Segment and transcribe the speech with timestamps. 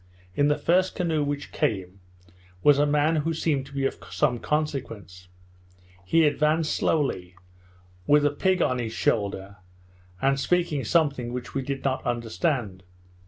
[0.33, 1.99] In the first canoe which came,
[2.63, 5.27] was a man who seemed to be of some consequence;
[6.03, 7.35] he advanced slowly,
[8.07, 9.57] with a pig on his shoulder,
[10.19, 12.81] and speaking something which we did not understand.